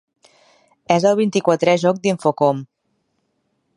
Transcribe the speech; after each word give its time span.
És 0.95 1.05
el 1.09 1.19
vint-i-quatrè 1.19 1.75
joc 1.83 1.99
d'Infocom. 2.07 2.65